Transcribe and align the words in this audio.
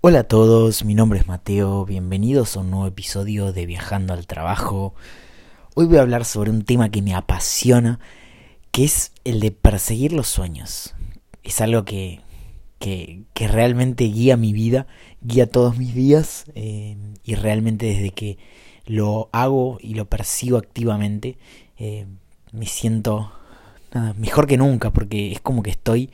Hola 0.00 0.20
a 0.20 0.24
todos, 0.24 0.84
mi 0.84 0.94
nombre 0.94 1.18
es 1.18 1.26
Mateo, 1.26 1.84
bienvenidos 1.84 2.56
a 2.56 2.60
un 2.60 2.70
nuevo 2.70 2.86
episodio 2.86 3.52
de 3.52 3.66
Viajando 3.66 4.12
al 4.12 4.28
Trabajo. 4.28 4.94
Hoy 5.74 5.86
voy 5.86 5.96
a 5.96 6.02
hablar 6.02 6.24
sobre 6.24 6.52
un 6.52 6.62
tema 6.62 6.88
que 6.88 7.02
me 7.02 7.16
apasiona, 7.16 7.98
que 8.70 8.84
es 8.84 9.10
el 9.24 9.40
de 9.40 9.50
perseguir 9.50 10.12
los 10.12 10.28
sueños. 10.28 10.94
Es 11.42 11.60
algo 11.60 11.84
que, 11.84 12.20
que, 12.78 13.24
realmente 13.48 14.04
guía 14.04 14.36
mi 14.36 14.52
vida, 14.52 14.86
guía 15.20 15.50
todos 15.50 15.76
mis 15.76 15.92
días 15.96 16.44
eh, 16.54 16.96
y 17.24 17.34
realmente 17.34 17.86
desde 17.86 18.10
que 18.10 18.38
lo 18.86 19.30
hago 19.32 19.78
y 19.80 19.94
lo 19.94 20.04
persigo 20.04 20.58
activamente 20.58 21.38
eh, 21.76 22.06
me 22.52 22.66
siento 22.66 23.32
mejor 24.16 24.46
que 24.46 24.58
nunca 24.58 24.92
porque 24.92 25.32
es 25.32 25.40
como 25.40 25.64
que 25.64 25.70
estoy 25.70 26.12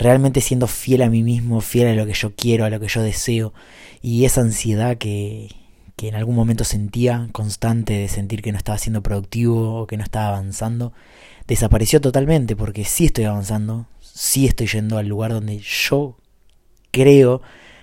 realmente 0.00 0.40
siendo 0.40 0.66
fiel 0.66 1.02
a 1.02 1.10
mí 1.10 1.22
mismo, 1.22 1.60
fiel 1.60 1.88
a 1.88 1.94
lo 1.94 2.06
que 2.06 2.14
yo 2.14 2.34
quiero, 2.34 2.64
a 2.64 2.70
lo 2.70 2.80
que 2.80 2.88
yo 2.88 3.02
deseo, 3.02 3.52
y 4.00 4.24
esa 4.24 4.40
ansiedad 4.40 4.96
que, 4.96 5.50
que 5.94 6.08
en 6.08 6.14
algún 6.14 6.34
momento 6.34 6.64
sentía, 6.64 7.28
constante 7.32 7.92
de 7.92 8.08
sentir 8.08 8.40
que 8.40 8.50
no 8.50 8.58
estaba 8.58 8.78
siendo 8.78 9.02
productivo 9.02 9.78
o 9.78 9.86
que 9.86 9.98
no 9.98 10.02
estaba 10.02 10.28
avanzando, 10.28 10.94
desapareció 11.46 12.00
totalmente 12.00 12.56
porque 12.56 12.86
sí 12.86 13.04
estoy 13.04 13.24
avanzando, 13.24 13.86
sí 14.00 14.46
estoy 14.46 14.68
yendo 14.68 14.96
al 14.96 15.06
lugar 15.06 15.32
donde 15.34 15.58
yo 15.58 16.16
creo 16.90 17.42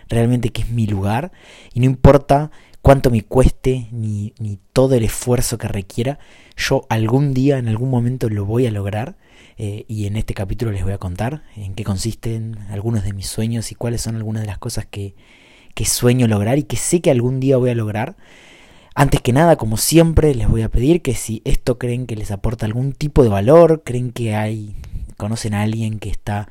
realmente 0.10 0.50
que 0.50 0.64
es 0.64 0.70
mi 0.72 0.88
lugar, 0.88 1.32
y 1.74 1.82
no 1.82 1.86
importa 1.86 2.50
cuánto 2.82 3.12
me 3.12 3.22
cueste 3.22 3.90
ni, 3.92 4.34
ni 4.40 4.58
todo 4.74 4.96
el 4.96 5.04
esfuerzo 5.04 5.60
que 5.60 5.68
requiera, 5.68 6.18
yo 6.56 6.88
algún 6.90 7.36
día, 7.36 7.60
en 7.60 7.68
algún 7.68 7.92
momento 7.92 8.28
lo 8.28 8.44
voy 8.46 8.66
a 8.66 8.72
lograr 8.72 9.18
eh, 9.60 9.86
y 9.88 10.06
en 10.06 10.18
este 10.18 10.36
capítulo 10.36 10.72
les 10.72 10.84
voy 10.84 10.94
a 10.94 11.00
contar 11.00 11.42
en 11.56 11.74
qué 11.74 11.84
consisten 11.84 12.60
algunos 12.70 13.04
de 13.04 13.14
mis 13.14 13.28
sueños 13.28 13.72
y 13.72 13.76
cuáles 13.76 14.02
son 14.02 14.16
algunas 14.16 14.44
de 14.44 14.48
las 14.48 14.60
cosas 14.60 14.86
que, 14.86 15.16
que 15.74 15.86
sueño 15.86 16.28
lograr 16.28 16.60
y 16.60 16.64
que 16.64 16.76
sé 16.76 17.02
que 17.02 17.10
algún 17.10 17.40
día 17.40 17.58
voy 17.58 17.72
a 17.72 17.76
lograr. 17.76 18.18
Antes 18.94 19.22
que 19.22 19.34
nada, 19.34 19.56
como 19.56 19.78
siempre, 19.78 20.36
les 20.36 20.48
voy 20.48 20.62
a 20.62 20.70
pedir 20.70 21.02
que 21.02 21.16
si 21.16 21.42
esto 21.44 21.80
creen 21.80 22.06
que 22.06 22.16
les 22.16 22.30
aporta 22.30 22.66
algún 22.68 22.94
tipo 22.94 23.24
de 23.24 23.30
valor, 23.30 23.82
creen 23.84 24.12
que 24.12 24.36
hay, 24.36 24.76
conocen 25.18 25.56
a 25.56 25.64
alguien 25.64 26.00
que 26.00 26.10
está 26.10 26.50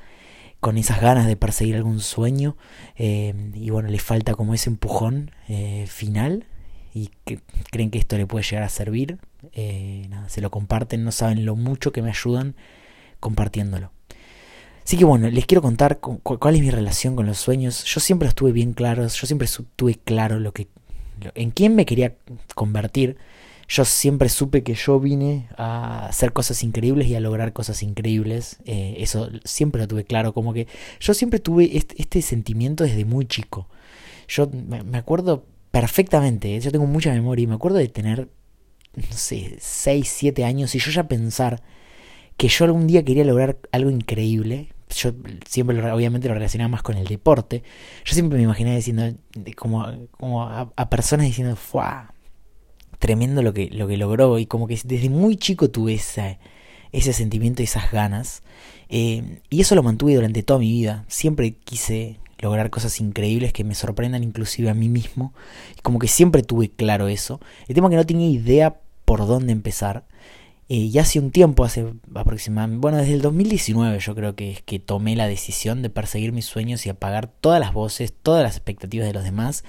con 0.58 0.76
esas 0.76 1.00
ganas 1.00 1.28
de 1.28 1.36
perseguir 1.36 1.76
algún 1.76 2.00
sueño 2.00 2.56
eh, 2.96 3.34
y 3.54 3.70
bueno, 3.70 3.88
le 3.88 3.98
falta 4.00 4.34
como 4.34 4.54
ese 4.54 4.70
empujón 4.70 5.30
eh, 5.48 5.86
final 5.86 6.46
y 6.92 7.10
que 7.24 7.40
creen 7.70 7.90
que 7.90 7.98
esto 7.98 8.16
le 8.16 8.26
puede 8.26 8.44
llegar 8.44 8.64
a 8.64 8.68
servir, 8.68 9.18
nada, 10.08 10.28
se 10.28 10.40
lo 10.40 10.50
comparten, 10.50 11.04
no 11.04 11.12
saben 11.12 11.44
lo 11.44 11.54
mucho 11.54 11.92
que 11.92 12.02
me 12.02 12.10
ayudan 12.10 12.56
compartiéndolo. 13.26 13.90
Así 14.84 14.96
que 14.96 15.04
bueno, 15.04 15.28
les 15.28 15.46
quiero 15.46 15.62
contar 15.62 15.98
cuál 15.98 16.54
es 16.54 16.60
mi 16.60 16.70
relación 16.70 17.16
con 17.16 17.26
los 17.26 17.38
sueños. 17.38 17.82
Yo 17.82 17.98
siempre 17.98 18.28
estuve 18.28 18.52
bien 18.52 18.72
claro, 18.72 19.08
yo 19.08 19.26
siempre 19.26 19.48
tuve 19.74 19.96
claro 19.96 20.38
lo 20.38 20.52
que, 20.52 20.68
en 21.34 21.50
quién 21.50 21.74
me 21.74 21.86
quería 21.86 22.14
convertir. 22.54 23.16
Yo 23.66 23.84
siempre 23.84 24.28
supe 24.28 24.62
que 24.62 24.74
yo 24.74 25.00
vine 25.00 25.48
a 25.56 26.06
hacer 26.06 26.32
cosas 26.32 26.62
increíbles 26.62 27.08
y 27.08 27.16
a 27.16 27.20
lograr 27.20 27.52
cosas 27.52 27.82
increíbles. 27.82 28.58
Eh, 28.64 28.98
eso 29.00 29.28
siempre 29.44 29.80
lo 29.80 29.88
tuve 29.88 30.04
claro, 30.04 30.32
como 30.32 30.52
que 30.52 30.68
yo 31.00 31.14
siempre 31.14 31.40
tuve 31.40 31.76
este, 31.76 32.22
sentimiento 32.22 32.84
desde 32.84 33.04
muy 33.04 33.26
chico. 33.26 33.66
Yo 34.28 34.48
me 34.52 34.98
acuerdo 34.98 35.46
perfectamente, 35.72 36.54
¿eh? 36.54 36.60
yo 36.60 36.70
tengo 36.70 36.86
mucha 36.86 37.12
memoria 37.12 37.42
y 37.42 37.48
me 37.48 37.56
acuerdo 37.56 37.78
de 37.78 37.88
tener, 37.88 38.28
no 38.94 39.16
sé, 39.16 39.56
6, 39.58 40.08
7 40.08 40.44
años 40.44 40.76
y 40.76 40.78
yo 40.78 40.92
ya 40.92 41.08
pensar 41.08 41.60
que 42.36 42.48
yo 42.48 42.64
algún 42.64 42.86
día 42.86 43.04
quería 43.04 43.24
lograr 43.24 43.58
algo 43.72 43.90
increíble. 43.90 44.68
Yo 44.94 45.12
siempre 45.48 45.90
obviamente 45.90 46.28
lo 46.28 46.34
relacionaba 46.34 46.68
más 46.68 46.82
con 46.82 46.96
el 46.96 47.06
deporte. 47.06 47.62
Yo 48.04 48.14
siempre 48.14 48.38
me 48.38 48.44
imaginaba 48.44 48.76
diciendo, 48.76 49.14
como, 49.56 50.42
a, 50.42 50.90
personas 50.90 51.26
diciendo, 51.26 51.56
¡fua! 51.56 52.14
Tremendo 52.98 53.42
lo 53.42 53.52
que, 53.52 53.68
lo 53.70 53.88
que 53.88 53.96
logró. 53.96 54.38
Y 54.38 54.46
como 54.46 54.66
que 54.66 54.78
desde 54.84 55.10
muy 55.10 55.36
chico 55.36 55.70
tuve 55.70 55.94
ese, 55.94 56.38
ese 56.92 57.12
sentimiento 57.12 57.62
y 57.62 57.64
esas 57.64 57.90
ganas. 57.90 58.42
Eh, 58.88 59.40
y 59.50 59.60
eso 59.60 59.74
lo 59.74 59.82
mantuve 59.82 60.14
durante 60.14 60.42
toda 60.42 60.60
mi 60.60 60.70
vida. 60.70 61.04
Siempre 61.08 61.54
quise 61.54 62.18
lograr 62.38 62.70
cosas 62.70 63.00
increíbles 63.00 63.52
que 63.52 63.64
me 63.64 63.74
sorprendan 63.74 64.22
inclusive 64.22 64.70
a 64.70 64.74
mí 64.74 64.88
mismo. 64.88 65.34
Y 65.76 65.80
como 65.80 65.98
que 65.98 66.08
siempre 66.08 66.42
tuve 66.42 66.70
claro 66.70 67.08
eso. 67.08 67.40
El 67.68 67.74
tema 67.74 67.90
que 67.90 67.96
no 67.96 68.06
tenía 68.06 68.28
idea 68.28 68.76
por 69.04 69.26
dónde 69.26 69.52
empezar. 69.52 70.04
Eh, 70.68 70.76
y 70.76 70.98
hace 70.98 71.20
un 71.20 71.30
tiempo, 71.30 71.64
hace 71.64 71.86
aproximadamente, 72.14 72.80
bueno, 72.80 72.98
desde 72.98 73.14
el 73.14 73.22
2019 73.22 74.00
yo 74.00 74.14
creo 74.16 74.34
que 74.34 74.50
es 74.50 74.62
que 74.62 74.80
tomé 74.80 75.14
la 75.14 75.28
decisión 75.28 75.80
de 75.82 75.90
perseguir 75.90 76.32
mis 76.32 76.46
sueños 76.46 76.84
y 76.86 76.90
apagar 76.90 77.28
todas 77.28 77.60
las 77.60 77.72
voces, 77.72 78.12
todas 78.12 78.42
las 78.42 78.56
expectativas 78.56 79.06
de 79.06 79.12
los 79.12 79.22
demás 79.22 79.64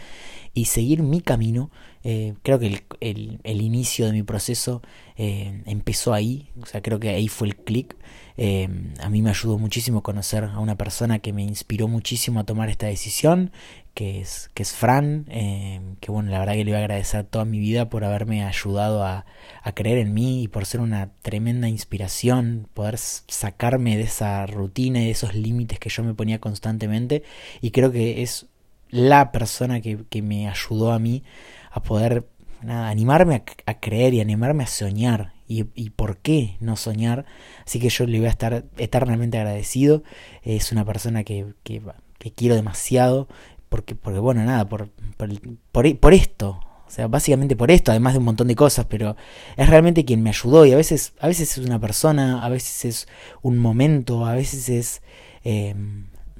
y 0.57 0.65
seguir 0.65 1.03
mi 1.03 1.21
camino. 1.21 1.69
Eh, 2.03 2.33
creo 2.41 2.57
que 2.57 2.83
el, 2.99 3.61
inicio 3.61 4.07
de 4.07 4.11
mi 4.11 4.23
proceso 4.23 4.81
eh, 5.17 5.61
empezó 5.65 6.13
ahí, 6.13 6.49
o 6.59 6.65
sea, 6.65 6.81
creo 6.81 6.99
que 6.99 7.09
ahí 7.09 7.27
fue 7.27 7.47
el 7.47 7.55
clic. 7.57 7.95
Eh, 8.37 8.67
a 8.99 9.09
mí 9.09 9.21
me 9.21 9.29
ayudó 9.29 9.59
muchísimo 9.59 10.01
conocer 10.01 10.45
a 10.45 10.59
una 10.59 10.77
persona 10.77 11.19
que 11.19 11.31
me 11.31 11.43
inspiró 11.43 11.87
muchísimo 11.87 12.39
a 12.39 12.43
tomar 12.43 12.69
esta 12.69 12.87
decisión, 12.87 13.51
que 13.97 14.19
es, 14.21 14.51
que 14.53 14.61
es 14.61 14.73
Fran, 14.73 15.25
que 15.25 16.11
bueno, 16.11 16.29
la 16.29 16.37
verdad 16.37 16.53
que 16.53 16.63
le 16.63 16.69
voy 16.69 16.81
a 16.81 16.83
agradecer 16.83 17.23
toda 17.23 17.45
mi 17.45 17.57
vida 17.57 17.89
por 17.89 18.03
haberme 18.03 18.43
ayudado 18.43 19.03
a, 19.03 19.25
a 19.63 19.71
creer 19.71 19.97
en 19.97 20.13
mí 20.13 20.43
y 20.43 20.47
por 20.47 20.67
ser 20.67 20.81
una 20.81 21.13
tremenda 21.23 21.67
inspiración, 21.67 22.69
poder 22.75 22.99
sacarme 22.99 23.97
de 23.97 24.03
esa 24.03 24.45
rutina 24.45 25.01
y 25.01 25.05
de 25.05 25.09
esos 25.09 25.33
límites 25.33 25.79
que 25.79 25.89
yo 25.89 26.03
me 26.03 26.13
ponía 26.13 26.37
constantemente. 26.37 27.23
Y 27.59 27.71
creo 27.71 27.91
que 27.91 28.21
es 28.21 28.45
la 28.91 29.31
persona 29.31 29.81
que, 29.81 30.05
que 30.11 30.21
me 30.21 30.47
ayudó 30.47 30.91
a 30.91 30.99
mí 30.99 31.23
a 31.71 31.81
poder 31.81 32.27
animarme 32.67 33.43
a, 33.65 33.79
creer 33.79 34.13
y 34.13 34.21
animarme 34.21 34.63
a 34.63 34.67
soñar. 34.67 35.33
Y, 35.47 35.65
y, 35.73 35.89
por 35.89 36.17
qué 36.17 36.57
no 36.59 36.75
soñar. 36.75 37.25
Así 37.65 37.79
que 37.79 37.89
yo 37.89 38.05
le 38.05 38.19
voy 38.19 38.27
a 38.27 38.31
estar 38.31 38.65
eternamente 38.77 39.39
agradecido. 39.39 40.03
Es 40.43 40.71
una 40.71 40.85
persona 40.85 41.23
que, 41.23 41.53
que, 41.63 41.81
que 42.19 42.31
quiero 42.31 42.55
demasiado. 42.55 43.27
Porque, 43.69 43.95
porque 43.95 44.19
bueno, 44.19 44.43
nada, 44.43 44.67
por, 44.67 44.89
por, 45.17 45.29
por, 45.71 45.99
por 45.99 46.13
esto. 46.13 46.59
O 46.87 46.89
sea, 46.89 47.07
básicamente 47.07 47.57
por 47.57 47.69
esto, 47.69 47.91
además 47.91 48.13
de 48.13 48.19
un 48.19 48.25
montón 48.25 48.47
de 48.47 48.55
cosas, 48.55 48.85
pero 48.85 49.17
es 49.57 49.69
realmente 49.69 50.05
quien 50.05 50.23
me 50.23 50.29
ayudó 50.29 50.65
y 50.65 50.71
a 50.71 50.77
veces, 50.77 51.13
a 51.19 51.27
veces 51.27 51.57
es 51.57 51.65
una 51.65 51.79
persona, 51.79 52.41
a 52.45 52.47
veces 52.47 52.85
es 52.85 53.07
un 53.41 53.57
momento, 53.57 54.25
a 54.25 54.33
veces 54.35 54.69
es 54.69 55.01
eh, 55.43 55.75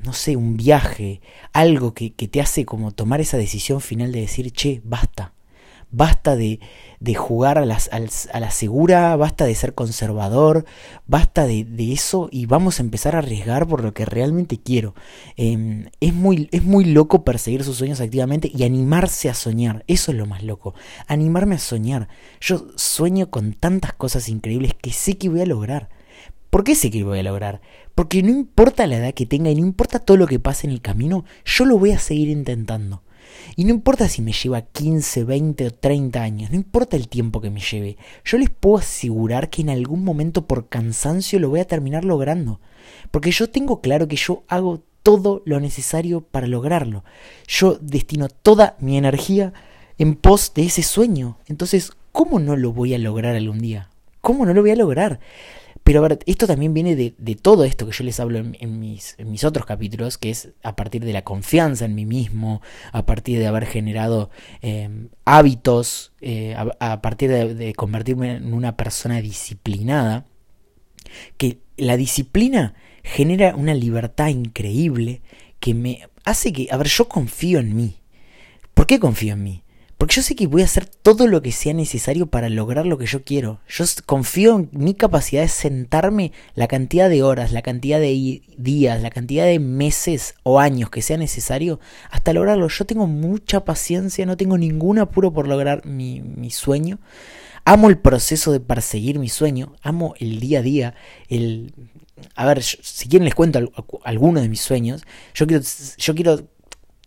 no 0.03 0.13
sé, 0.13 0.35
un 0.35 0.55
viaje, 0.57 1.21
algo 1.53 1.93
que, 1.93 2.13
que, 2.13 2.27
te 2.27 2.41
hace 2.41 2.65
como 2.65 2.91
tomar 2.91 3.19
esa 3.21 3.37
decisión 3.37 3.81
final 3.81 4.11
de 4.11 4.21
decir, 4.21 4.51
che, 4.51 4.81
basta, 4.83 5.33
basta 5.91 6.35
de, 6.35 6.59
de 6.99 7.15
jugar 7.15 7.57
a, 7.57 7.65
las, 7.65 7.89
a, 7.91 8.39
la 8.39 8.51
segura, 8.51 9.15
basta 9.15 9.45
de 9.45 9.55
ser 9.55 9.73
conservador, 9.73 10.65
basta 11.05 11.45
de, 11.47 11.65
eso 11.93 12.29
y 12.31 12.45
vamos 12.45 12.79
a 12.79 12.83
empezar 12.83 13.15
a 13.15 13.19
arriesgar 13.19 13.67
por 13.67 13.83
lo 13.83 13.93
que 13.93 14.05
realmente 14.05 14.59
quiero. 14.59 14.95
Em, 15.35 15.89
es, 15.99 16.13
muy, 16.13 16.49
es 16.51 16.63
muy 16.63 16.85
loco 16.85 17.23
perseguir 17.23 17.63
sus 17.63 17.77
sueños 17.77 18.01
activamente 18.01 18.51
y 18.53 18.63
animarse 18.63 19.29
a 19.29 19.33
soñar, 19.33 19.83
eso 19.87 20.11
es 20.11 20.17
lo 20.17 20.25
más 20.25 20.43
loco, 20.43 20.73
animarme 21.07 21.55
a 21.55 21.59
soñar. 21.59 22.09
Yo 22.41 22.67
sueño 22.75 23.29
con 23.29 23.53
tantas 23.53 23.93
cosas 23.93 24.29
increíbles 24.29 24.73
que 24.81 24.91
sé 24.91 25.17
que 25.17 25.29
voy 25.29 25.41
a 25.41 25.45
lograr. 25.45 25.89
¿Por 26.49 26.63
qué 26.63 26.75
sé 26.75 26.89
que 26.89 27.03
voy 27.03 27.19
a 27.19 27.23
lograr? 27.23 27.61
Porque 27.93 28.23
no 28.23 28.29
importa 28.29 28.87
la 28.87 28.97
edad 28.97 29.13
que 29.13 29.25
tenga 29.25 29.49
y 29.49 29.55
no 29.55 29.61
importa 29.61 29.99
todo 29.99 30.17
lo 30.17 30.27
que 30.27 30.39
pase 30.39 30.65
en 30.67 30.73
el 30.73 30.81
camino, 30.81 31.25
yo 31.45 31.65
lo 31.65 31.77
voy 31.77 31.91
a 31.91 31.99
seguir 31.99 32.29
intentando. 32.29 33.03
Y 33.55 33.65
no 33.65 33.71
importa 33.71 34.07
si 34.09 34.21
me 34.21 34.33
lleva 34.33 34.61
15, 34.61 35.23
20 35.23 35.67
o 35.67 35.71
30 35.71 36.21
años, 36.21 36.49
no 36.51 36.55
importa 36.55 36.95
el 36.95 37.07
tiempo 37.07 37.41
que 37.41 37.49
me 37.49 37.59
lleve, 37.59 37.97
yo 38.23 38.37
les 38.37 38.49
puedo 38.49 38.77
asegurar 38.77 39.49
que 39.49 39.61
en 39.61 39.69
algún 39.69 40.03
momento 40.03 40.45
por 40.45 40.69
cansancio 40.69 41.39
lo 41.39 41.49
voy 41.49 41.59
a 41.59 41.67
terminar 41.67 42.05
logrando. 42.05 42.59
Porque 43.11 43.31
yo 43.31 43.49
tengo 43.49 43.81
claro 43.81 44.07
que 44.07 44.15
yo 44.15 44.43
hago 44.47 44.81
todo 45.03 45.41
lo 45.45 45.59
necesario 45.59 46.21
para 46.21 46.47
lograrlo. 46.47 47.03
Yo 47.47 47.77
destino 47.81 48.27
toda 48.29 48.75
mi 48.79 48.97
energía 48.97 49.53
en 49.97 50.15
pos 50.15 50.53
de 50.53 50.65
ese 50.65 50.83
sueño. 50.83 51.37
Entonces, 51.47 51.91
¿cómo 52.11 52.39
no 52.39 52.55
lo 52.55 52.73
voy 52.73 52.93
a 52.93 52.97
lograr 52.97 53.35
algún 53.35 53.59
día? 53.59 53.89
¿Cómo 54.21 54.45
no 54.45 54.53
lo 54.53 54.61
voy 54.61 54.71
a 54.71 54.75
lograr? 54.75 55.19
Pero 55.87 55.99
a 55.99 56.09
ver, 56.09 56.19
esto 56.25 56.47
también 56.47 56.73
viene 56.73 56.97
de, 56.97 57.35
todo 57.41 57.63
esto 57.63 57.85
que 57.85 57.93
yo 57.93 58.03
les 58.03 58.19
hablo 58.19 58.39
en, 58.39 58.79
mis, 58.81 59.15
otros 59.45 59.65
capítulos, 59.65 60.17
que 60.17 60.31
es 60.31 60.49
a 60.61 60.75
partir 60.75 61.05
de 61.05 61.13
la 61.13 61.21
confianza 61.21 61.85
en 61.85 61.95
mí 61.95 62.05
mismo, 62.05 62.61
a 62.91 63.05
partir 63.05 63.39
de 63.39 63.47
haber 63.47 63.65
generado 63.65 64.29
em, 64.59 65.07
hábitos, 65.23 66.11
eh, 66.19 66.57
a, 66.57 67.01
partir 67.01 67.29
de, 67.29 67.73
convertirme 67.73 68.35
en 68.35 68.53
una 68.53 68.75
persona 68.75 69.21
disciplinada, 69.21 70.25
que 71.37 71.59
la 71.77 71.95
disciplina 71.95 72.73
genera 73.01 73.55
una 73.55 73.73
libertad 73.73 74.27
increíble 74.27 75.21
que 75.61 75.73
me 75.73 76.09
hace 76.25 76.51
que, 76.51 76.67
a 76.69 76.75
ver, 76.75 76.87
yo 76.87 77.07
confío 77.07 77.59
en 77.59 77.77
mí. 77.77 77.95
¿Por 78.73 78.87
qué 78.87 78.99
confío 78.99 79.35
en 79.35 79.43
mí? 79.43 79.63
Porque 79.97 80.15
yo 80.15 80.21
sé 80.21 80.35
que 80.35 80.45
voy 80.45 80.61
a 80.61 80.65
hacer 80.65 80.85
todo 80.85 81.25
lo 81.25 81.41
que 81.41 81.51
sea 81.51 81.73
necesario 81.73 82.27
para 82.27 82.49
lograr 82.49 82.85
lo 82.85 82.99
que 82.99 83.07
yo 83.07 83.23
quiero. 83.23 83.61
Yo 83.67 83.83
confío 84.05 84.55
en 84.57 84.69
mi 84.71 84.93
capacidad 84.93 85.41
de 85.41 85.47
sentarme 85.47 86.33
la 86.53 86.67
cantidad 86.67 87.09
de 87.09 87.23
horas, 87.23 87.51
la 87.51 87.63
cantidad 87.63 87.99
de 87.99 88.43
días, 88.57 89.01
la 89.01 89.09
cantidad 89.09 89.45
de 89.45 89.57
meses 89.57 90.35
o 90.43 90.59
años 90.59 90.91
que 90.91 91.01
sea 91.01 91.17
necesario 91.17 91.79
hasta 92.11 92.31
lograrlo. 92.33 92.67
Yo 92.67 92.85
tengo 92.85 93.07
mucha 93.07 93.65
paciencia, 93.65 94.27
no 94.27 94.37
tengo 94.37 94.59
ningún 94.59 94.99
apuro 94.99 95.33
por 95.33 95.47
lograr 95.47 95.83
mi, 95.83 96.21
sueño. 96.51 96.99
Amo 97.65 97.89
el 97.89 97.97
proceso 97.97 98.51
de 98.51 98.59
perseguir 98.59 99.17
mi 99.17 99.29
sueño, 99.29 99.75
amo 99.81 100.13
el 100.19 100.39
día 100.39 100.59
a 100.59 100.61
día, 100.61 100.95
el... 101.27 101.73
A 102.35 102.45
ver, 102.45 102.63
si 102.63 103.07
quieren 103.09 103.25
les 103.25 103.35
cuento 103.35 103.59
algunos 104.03 104.41
de 104.41 104.49
mis 104.49 104.61
sueños. 104.61 105.03
Yo 105.35 105.45
quiero, 105.45 105.63
yo 105.97 106.15
quiero 106.15 106.47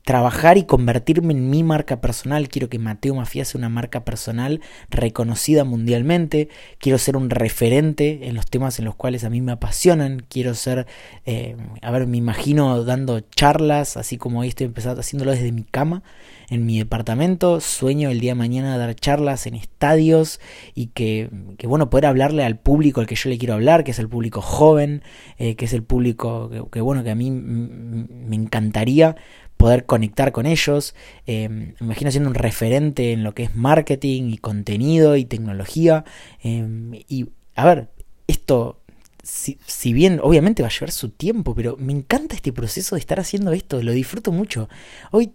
trabajar 0.05 0.57
y 0.59 0.65
convertirme 0.65 1.33
en 1.35 1.51
mi 1.51 1.63
marca 1.63 2.01
personal. 2.01 2.49
Quiero 2.49 2.69
que 2.69 2.79
Mateo 2.79 3.15
Mafia 3.15 3.45
sea 3.45 3.59
una 3.59 3.69
marca 3.69 4.05
personal 4.05 4.61
reconocida 4.89 5.65
mundialmente. 5.65 6.49
Quiero 6.79 6.99
ser 6.99 7.17
un 7.17 7.31
referente 7.31 8.29
en 8.29 8.35
los 8.35 8.47
temas 8.47 8.79
en 8.79 8.87
los 8.87 8.95
cuales 8.95 9.25
a 9.25 9.31
mí 9.31 9.41
me 9.41 9.53
apasionan. 9.53 10.25
Quiero 10.29 10.55
ser, 10.55 10.87
eh, 11.27 11.57
a 11.83 11.91
ver, 11.91 12.07
me 12.07 12.17
imagino 12.17 12.83
dando 12.85 13.21
charlas, 13.21 13.97
así 13.97 14.17
como 14.17 14.41
hoy 14.41 14.49
estoy 14.49 14.67
empezando 14.67 15.01
haciéndolo 15.01 15.33
desde 15.33 15.53
mi 15.53 15.65
cama, 15.65 16.03
en 16.49 16.65
mi 16.65 16.79
departamento. 16.79 17.61
Sueño 17.61 18.11
el 18.11 18.21
día 18.21 18.33
de 18.33 18.37
mañana 18.37 18.79
dar 18.79 18.95
charlas 18.95 19.47
en 19.47 19.55
estadios 19.55 20.41
y 20.75 20.87
que, 20.89 21.31
que 21.59 21.67
bueno, 21.67 21.91
poder 21.91 22.07
hablarle 22.07 22.45
al 22.45 22.59
público 22.59 23.01
al 23.01 23.07
que 23.07 23.17
yo 23.17 23.29
le 23.29 23.39
quiero 23.39 23.55
hablar, 23.55 23.85
que 23.85 23.91
es 23.91 23.99
el 23.99 24.09
público 24.09 24.41
joven, 24.41 25.03
eh, 25.39 25.57
que 25.57 25.67
es 25.67 25.73
el 25.75 25.83
público 25.83 26.49
que, 26.49 26.65
que, 26.71 26.81
bueno, 26.81 27.05
que 27.05 27.11
a 27.11 27.15
mí 27.15 27.31
me 27.31 28.37
encantaría 28.37 29.17
poder 29.61 29.85
conectar 29.85 30.33
con 30.33 30.47
ellos. 30.47 30.95
Eh, 31.27 31.51
me 31.51 31.75
imagino 31.81 32.11
siendo 32.11 32.31
un 32.31 32.35
referente 32.35 33.13
en 33.13 33.23
lo 33.23 33.35
que 33.35 33.43
es 33.43 33.55
marketing 33.55 34.31
y 34.31 34.39
contenido 34.39 35.17
y 35.17 35.27
tecnología. 35.27 36.07
Eh, 36.43 37.05
y 37.09 37.27
a 37.57 37.67
ver, 37.67 37.91
esto, 38.27 38.81
si, 39.23 39.59
si, 39.67 39.93
bien 39.93 40.19
obviamente 40.23 40.63
va 40.63 40.69
a 40.69 40.73
llevar 40.73 40.93
su 40.93 41.11
tiempo, 41.11 41.55
pero 41.55 41.77
me 41.77 41.93
encanta 41.93 42.35
este 42.35 42.55
proceso 42.55 42.95
de 42.95 43.01
estar 43.01 43.21
haciendo 43.21 43.53
esto, 43.53 43.83
lo 43.83 43.93
disfruto 43.93 44.33
mucho. 44.33 44.71
Hoy 45.11 45.33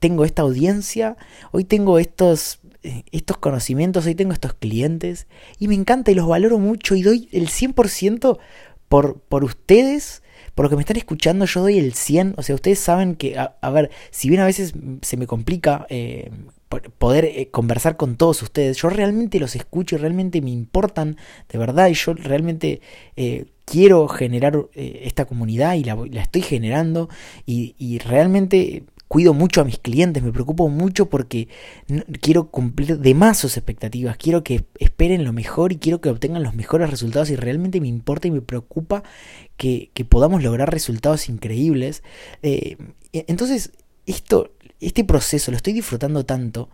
tengo 0.00 0.24
esta 0.24 0.40
audiencia, 0.40 1.18
hoy 1.52 1.64
tengo 1.64 1.98
estos, 1.98 2.60
estos 3.12 3.36
conocimientos, 3.36 4.06
hoy 4.06 4.14
tengo 4.14 4.32
estos 4.32 4.54
clientes 4.54 5.26
y 5.58 5.68
me 5.68 5.74
encanta 5.74 6.10
y 6.10 6.14
los 6.14 6.26
valoro 6.26 6.58
mucho 6.58 6.94
y 6.94 7.02
doy 7.02 7.28
el 7.32 7.48
100% 7.48 8.38
por, 8.88 9.20
por 9.20 9.44
ustedes 9.44 10.22
por 10.58 10.64
lo 10.64 10.70
que 10.70 10.74
me 10.74 10.82
están 10.82 10.96
escuchando, 10.96 11.44
yo 11.44 11.60
doy 11.60 11.78
el 11.78 11.94
100. 11.94 12.34
O 12.36 12.42
sea, 12.42 12.56
ustedes 12.56 12.80
saben 12.80 13.14
que, 13.14 13.38
a, 13.38 13.70
ver, 13.70 13.92
si 14.10 14.28
bien 14.28 14.40
a 14.40 14.44
veces 14.44 14.74
se 15.02 15.16
me 15.16 15.28
complica 15.28 15.86
eh, 15.88 16.32
poder 16.98 17.26
eh, 17.26 17.48
conversar 17.52 17.96
con 17.96 18.16
todos 18.16 18.42
ustedes, 18.42 18.76
yo 18.78 18.90
realmente 18.90 19.38
los 19.38 19.54
escucho 19.54 19.94
y 19.94 19.98
realmente 20.00 20.42
me 20.42 20.50
importan 20.50 21.16
de 21.48 21.58
verdad 21.60 21.86
y 21.86 21.94
yo 21.94 22.12
realmente 22.12 22.80
eh, 23.14 23.44
quiero 23.66 24.08
generar 24.08 24.66
esta 24.74 25.26
comunidad 25.26 25.74
y 25.74 25.84
la, 25.84 25.94
estoy 26.20 26.42
generando 26.42 27.08
y 27.46 28.00
realmente 28.00 28.82
cuido 29.08 29.32
mucho 29.32 29.62
a 29.62 29.64
mis 29.64 29.78
clientes, 29.78 30.22
me 30.22 30.32
preocupo 30.32 30.68
mucho 30.68 31.08
porque 31.08 31.48
quiero 32.20 32.50
cumplir 32.50 32.98
de 32.98 33.14
más 33.14 33.38
sus 33.38 33.56
expectativas, 33.56 34.18
quiero 34.18 34.44
que 34.44 34.66
esperen 34.78 35.24
lo 35.24 35.32
mejor 35.32 35.72
y 35.72 35.78
quiero 35.78 36.00
que 36.00 36.10
obtengan 36.10 36.42
los 36.42 36.54
mejores 36.54 36.90
resultados 36.90 37.30
y 37.30 37.36
realmente 37.36 37.80
me 37.80 37.88
importa 37.88 38.28
y 38.28 38.30
me 38.30 38.42
preocupa 38.42 39.02
que, 39.56 39.90
podamos 40.08 40.42
lograr 40.42 40.70
resultados 40.70 41.28
increíbles. 41.28 42.02
Eh, 42.42 42.76
e, 43.12 43.24
entonces, 43.28 43.72
esto, 44.06 44.52
este 44.78 45.04
proceso 45.04 45.50
lo 45.50 45.56
estoy 45.56 45.72
disfrutando 45.72 46.24
tanto 46.24 46.70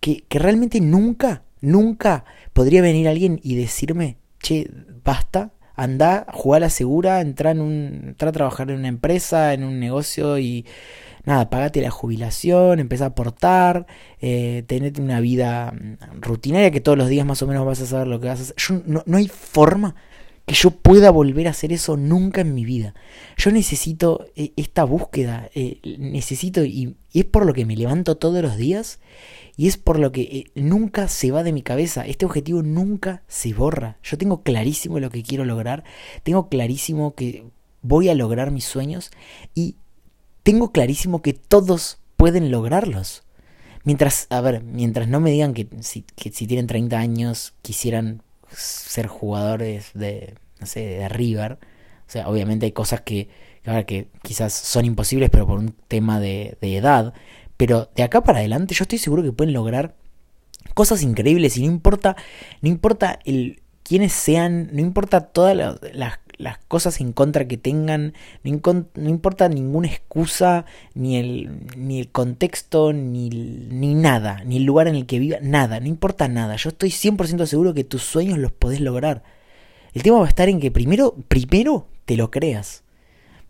que, 0.00 0.24
que 0.28 0.38
realmente 0.38 0.80
nunca, 0.80 1.44
nunca 1.60 2.24
podría 2.52 2.82
venir 2.82 3.08
alguien 3.08 3.40
y 3.42 3.54
decirme, 3.54 4.18
che, 4.40 4.68
basta, 5.04 5.52
anda, 5.78 6.26
jugar 6.32 6.62
a 6.62 6.66
la 6.66 6.70
segura, 6.70 7.20
entra, 7.20 7.52
en 7.52 7.60
un, 7.60 8.00
entra 8.08 8.30
a 8.30 8.32
trabajar 8.32 8.70
en 8.70 8.78
una 8.78 8.88
empresa, 8.88 9.54
en 9.54 9.62
un 9.64 9.78
negocio 9.78 10.38
y 10.38 10.66
nada, 11.24 11.50
pagate 11.50 11.80
la 11.80 11.90
jubilación, 11.90 12.80
empieza 12.80 13.04
a 13.04 13.08
aportar, 13.08 13.86
eh, 14.20 14.64
tenete 14.66 15.00
una 15.00 15.20
vida 15.20 15.72
mm, 15.72 16.20
rutinaria 16.20 16.70
que 16.72 16.80
todos 16.80 16.98
los 16.98 17.08
días 17.08 17.24
más 17.24 17.42
o 17.42 17.46
menos 17.46 17.64
vas 17.64 17.80
a 17.80 17.86
saber 17.86 18.08
lo 18.08 18.20
que 18.20 18.26
vas 18.28 18.40
a 18.40 18.42
hacer. 18.42 18.56
Yo, 18.56 18.82
no, 18.86 19.02
no 19.06 19.16
hay 19.18 19.28
forma 19.28 19.94
que 20.48 20.54
yo 20.54 20.70
pueda 20.70 21.10
volver 21.10 21.46
a 21.46 21.50
hacer 21.50 21.74
eso 21.74 21.98
nunca 21.98 22.40
en 22.40 22.54
mi 22.54 22.64
vida. 22.64 22.94
Yo 23.36 23.50
necesito 23.50 24.26
eh, 24.34 24.52
esta 24.56 24.82
búsqueda, 24.84 25.50
eh, 25.54 25.78
necesito, 25.98 26.64
y, 26.64 26.96
es 27.12 27.26
por 27.26 27.44
lo 27.44 27.52
que 27.52 27.66
me 27.66 27.76
levanto 27.76 28.16
todos 28.16 28.40
los 28.40 28.56
días, 28.56 28.98
y 29.58 29.68
es 29.68 29.76
por 29.76 29.98
lo 29.98 30.10
que 30.10 30.22
eh, 30.22 30.44
nunca 30.54 31.06
se 31.08 31.30
va 31.30 31.42
de 31.42 31.52
mi 31.52 31.60
cabeza, 31.60 32.06
este 32.06 32.24
objetivo 32.24 32.62
nunca 32.62 33.22
se 33.28 33.52
borra. 33.52 33.98
Yo 34.02 34.16
tengo 34.16 34.42
clarísimo 34.42 34.98
lo 35.00 35.10
que 35.10 35.22
quiero 35.22 35.44
lograr, 35.44 35.84
tengo 36.22 36.48
clarísimo 36.48 37.14
que 37.14 37.44
voy 37.82 38.08
a 38.08 38.14
lograr 38.14 38.50
mis 38.50 38.64
sueños, 38.64 39.10
y 39.54 39.76
tengo 40.44 40.72
clarísimo 40.72 41.20
que 41.20 41.34
todos 41.34 41.98
pueden 42.16 42.50
lograrlos. 42.50 43.22
Mientras, 43.84 44.28
a 44.30 44.40
ver, 44.40 44.62
mientras 44.62 45.08
no 45.08 45.20
me 45.20 45.30
digan 45.30 45.52
que 45.52 45.68
si, 45.82 46.00
tienen 46.02 46.66
30 46.66 46.98
años 46.98 47.52
quisieran 47.60 48.22
ser 48.50 49.06
jugadores 49.06 49.90
de, 49.94 50.34
no 50.60 50.66
sé, 50.66 50.80
de 50.80 51.08
River. 51.08 51.58
O 52.06 52.10
sea, 52.10 52.28
obviamente 52.28 52.66
hay 52.66 52.72
cosas 52.72 53.02
que, 53.02 53.28
que 53.86 54.08
quizás 54.22 54.52
son 54.52 54.84
imposibles, 54.84 55.30
pero 55.30 55.46
por 55.46 55.58
un 55.58 55.74
tema 55.88 56.20
de, 56.20 56.56
de 56.60 56.76
edad. 56.76 57.12
Pero 57.56 57.90
de 57.94 58.02
acá 58.02 58.22
para 58.22 58.38
adelante 58.38 58.74
yo 58.74 58.84
estoy 58.84 58.98
seguro 58.98 59.22
que 59.22 59.32
pueden 59.32 59.52
lograr 59.52 59.94
cosas 60.74 61.02
increíbles 61.02 61.56
y 61.56 61.66
no 61.66 61.72
importa, 61.72 62.16
no 62.62 62.68
importa 62.68 63.18
el 63.24 63.62
quiénes 63.82 64.12
sean, 64.12 64.68
no 64.72 64.80
importa 64.80 65.20
todas 65.20 65.56
las 65.56 66.20
cosas 66.68 67.00
en 67.00 67.12
contra 67.12 67.46
que 67.48 67.56
tengan, 67.56 68.14
no, 68.44 69.08
importa 69.08 69.48
ninguna 69.48 69.88
excusa, 69.88 70.64
ni 70.94 71.16
el, 71.16 71.66
ni 71.76 72.00
el 72.00 72.10
contexto, 72.10 72.92
ni, 72.92 73.28
ni 73.30 73.94
nada, 73.94 74.42
ni 74.44 74.58
el 74.58 74.64
lugar 74.64 74.88
en 74.88 74.94
el 74.94 75.06
que 75.06 75.18
viva, 75.18 75.38
nada, 75.42 75.80
no 75.80 75.86
importa 75.86 76.28
nada. 76.28 76.56
Yo 76.56 76.70
estoy 76.70 76.90
100% 76.90 77.46
seguro 77.46 77.74
que 77.74 77.84
tus 77.84 78.02
sueños 78.02 78.38
los 78.38 78.52
podés 78.52 78.80
lograr. 78.80 79.22
El 79.94 80.02
tema 80.02 80.18
va 80.18 80.26
a 80.26 80.28
estar 80.28 80.48
en 80.48 80.60
que 80.60 80.70
primero, 80.70 81.16
primero 81.28 81.88
te 82.04 82.16
lo 82.16 82.30
creas. 82.30 82.84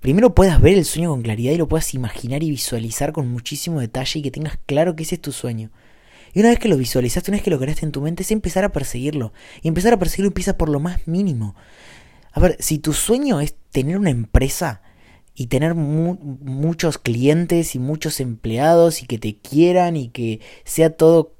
Primero 0.00 0.34
puedas 0.34 0.60
ver 0.60 0.78
el 0.78 0.84
sueño 0.84 1.10
con 1.10 1.22
claridad 1.22 1.52
y 1.52 1.56
lo 1.56 1.68
puedas 1.68 1.92
imaginar 1.92 2.42
y 2.42 2.50
visualizar 2.50 3.12
con 3.12 3.28
muchísimo 3.28 3.80
detalle 3.80 4.20
y 4.20 4.22
que 4.22 4.30
tengas 4.30 4.58
claro 4.66 4.94
que 4.94 5.02
ese 5.02 5.16
es 5.16 5.20
tu 5.20 5.32
sueño. 5.32 5.70
Y 6.32 6.40
una 6.40 6.50
vez 6.50 6.58
que 6.58 6.68
lo 6.68 6.76
visualizaste, 6.76 7.30
una 7.30 7.38
vez 7.38 7.42
que 7.42 7.50
lo 7.50 7.58
creaste 7.58 7.84
en 7.84 7.92
tu 7.92 8.00
mente, 8.00 8.22
es 8.22 8.30
empezar 8.30 8.64
a 8.64 8.70
perseguirlo. 8.70 9.32
Y 9.62 9.68
empezar 9.68 9.92
a 9.92 9.98
perseguirlo 9.98 10.28
empieza 10.28 10.56
por 10.56 10.68
lo 10.68 10.78
más 10.78 11.06
mínimo. 11.08 11.56
A 12.38 12.40
ver, 12.40 12.56
si 12.60 12.78
tu 12.78 12.92
sueño 12.92 13.40
es 13.40 13.56
tener 13.72 13.98
una 13.98 14.10
empresa 14.10 14.80
y 15.34 15.48
tener 15.48 15.74
muchos 15.74 16.96
clientes 16.96 17.74
y 17.74 17.80
muchos 17.80 18.20
empleados 18.20 19.02
y 19.02 19.06
que 19.06 19.18
te 19.18 19.38
quieran 19.38 19.96
y 19.96 20.10
que 20.10 20.40
sea 20.62 20.90
todo 20.90 21.34